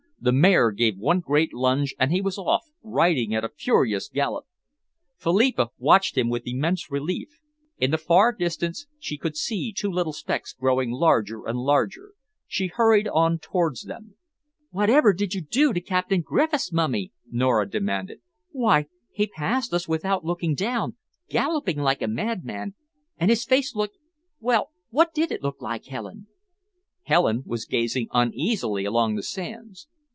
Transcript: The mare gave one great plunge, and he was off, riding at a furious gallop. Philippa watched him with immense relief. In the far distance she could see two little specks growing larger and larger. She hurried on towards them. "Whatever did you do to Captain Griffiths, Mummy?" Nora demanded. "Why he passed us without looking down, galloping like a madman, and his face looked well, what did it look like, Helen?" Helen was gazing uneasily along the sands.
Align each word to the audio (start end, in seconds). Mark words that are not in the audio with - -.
The 0.23 0.31
mare 0.31 0.69
gave 0.69 0.99
one 0.99 1.19
great 1.19 1.49
plunge, 1.49 1.95
and 1.97 2.11
he 2.11 2.21
was 2.21 2.37
off, 2.37 2.69
riding 2.83 3.33
at 3.33 3.43
a 3.43 3.49
furious 3.49 4.07
gallop. 4.07 4.45
Philippa 5.17 5.69
watched 5.79 6.15
him 6.15 6.29
with 6.29 6.45
immense 6.45 6.91
relief. 6.91 7.39
In 7.79 7.89
the 7.89 7.97
far 7.97 8.31
distance 8.31 8.85
she 8.99 9.17
could 9.17 9.35
see 9.35 9.73
two 9.75 9.89
little 9.89 10.13
specks 10.13 10.53
growing 10.53 10.91
larger 10.91 11.47
and 11.47 11.57
larger. 11.57 12.13
She 12.47 12.67
hurried 12.67 13.07
on 13.07 13.39
towards 13.39 13.85
them. 13.85 14.13
"Whatever 14.69 15.11
did 15.11 15.33
you 15.33 15.41
do 15.41 15.73
to 15.73 15.81
Captain 15.81 16.21
Griffiths, 16.21 16.71
Mummy?" 16.71 17.11
Nora 17.31 17.67
demanded. 17.67 18.21
"Why 18.51 18.85
he 19.11 19.25
passed 19.25 19.73
us 19.73 19.87
without 19.87 20.23
looking 20.23 20.53
down, 20.53 20.97
galloping 21.29 21.77
like 21.79 22.03
a 22.03 22.07
madman, 22.07 22.75
and 23.17 23.31
his 23.31 23.43
face 23.43 23.75
looked 23.75 23.97
well, 24.39 24.69
what 24.91 25.15
did 25.15 25.31
it 25.31 25.41
look 25.41 25.63
like, 25.63 25.85
Helen?" 25.85 26.27
Helen 27.05 27.41
was 27.43 27.65
gazing 27.65 28.07
uneasily 28.11 28.85
along 28.85 29.15
the 29.15 29.23
sands. 29.23 29.87